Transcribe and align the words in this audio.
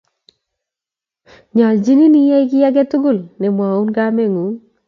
nyoljiin 1.55 2.15
iyai 2.21 2.45
kiit 2.49 2.65
agetugul 2.69 3.17
nemwoun 3.41 3.89
kameng'uny 3.95 4.53